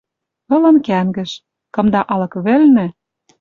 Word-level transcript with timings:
Ылын 0.55 0.77
кӓнгӹж. 0.87 1.31
Кымда 1.73 2.01
алык 2.13 2.33
вӹлнӹ— 2.45 2.87